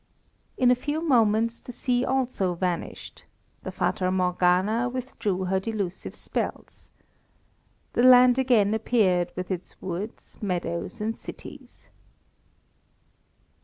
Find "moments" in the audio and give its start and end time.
1.07-1.59